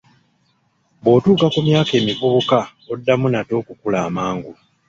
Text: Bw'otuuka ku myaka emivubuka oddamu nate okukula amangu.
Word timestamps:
Bw'otuuka 1.01 1.47
ku 1.53 1.59
myaka 1.67 1.91
emivubuka 1.99 2.59
oddamu 2.91 3.25
nate 3.29 3.53
okukula 3.61 3.97
amangu. 4.07 4.51